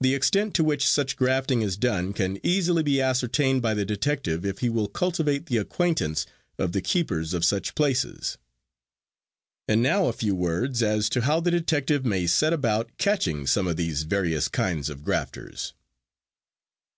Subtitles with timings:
[0.00, 4.46] The extent to which such grafting is done can easily be ascertained by the detective
[4.46, 6.24] if he will cultivate the acquaintance
[6.58, 8.38] of the keepers of such places.
[9.68, 13.66] And now a few words as to how the detective may set about catching some
[13.66, 15.74] of these various kinds of grafters.